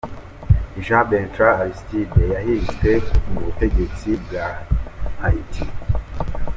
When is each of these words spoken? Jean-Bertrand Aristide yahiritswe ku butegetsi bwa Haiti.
Jean-Bertrand 0.85 1.57
Aristide 1.61 2.21
yahiritswe 2.33 2.91
ku 3.29 3.37
butegetsi 3.45 4.09
bwa 4.23 4.45
Haiti. 5.21 5.63